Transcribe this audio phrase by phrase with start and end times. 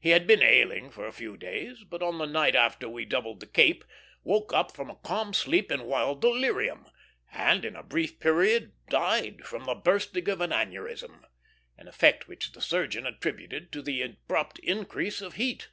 [0.00, 3.38] He had been ailing for a few days, but on the night after we doubled
[3.38, 3.84] the cape
[4.24, 6.86] woke up from a calm sleep in wild delirium,
[7.32, 11.24] and in a brief period died from the bursting of an aneurism;
[11.78, 15.68] an effect which the surgeon attributed to the abrupt increase of heat.